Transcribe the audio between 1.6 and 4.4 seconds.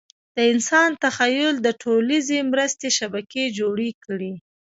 د ټولیزې مرستې شبکې جوړې کړې.